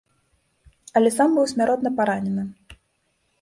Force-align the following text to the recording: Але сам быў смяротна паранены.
Але 0.99 1.09
сам 1.17 1.29
быў 1.35 1.45
смяротна 1.53 1.93
паранены. 2.01 2.43